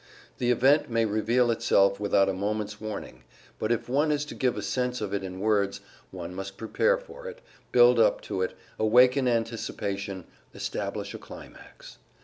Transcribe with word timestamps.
The 0.39 0.49
event 0.49 0.89
may 0.89 1.05
reveal 1.05 1.51
itself 1.51 1.99
without 1.99 2.27
a 2.27 2.33
moment's 2.33 2.81
warning; 2.81 3.23
but 3.59 3.71
if 3.71 3.87
one 3.87 4.09
is 4.11 4.25
to 4.25 4.33
give 4.33 4.57
a 4.57 4.63
sense 4.63 4.99
of 4.99 5.13
it 5.13 5.23
in 5.23 5.39
words, 5.39 5.79
one 6.09 6.33
must 6.33 6.57
prepare 6.57 6.97
for 6.97 7.27
it, 7.27 7.39
build 7.71 7.99
up 7.99 8.19
to 8.21 8.41
it, 8.41 8.55
awaken 8.79 9.27
anticipation, 9.27 10.25
establish 10.55 11.13
a 11.13 11.19
climax. 11.19 11.99